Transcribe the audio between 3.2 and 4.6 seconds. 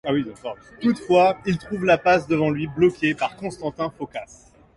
Constantin Phocas.